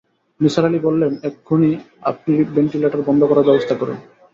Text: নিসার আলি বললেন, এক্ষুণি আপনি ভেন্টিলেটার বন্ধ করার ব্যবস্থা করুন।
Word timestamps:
নিসার 0.39 0.65
আলি 0.67 0.79
বললেন, 0.87 1.11
এক্ষুণি 1.23 1.71
আপনি 2.03 2.31
ভেন্টিলেটার 2.55 3.05
বন্ধ 3.07 3.21
করার 3.29 3.47
ব্যবস্থা 3.47 3.75
করুন। 3.75 3.97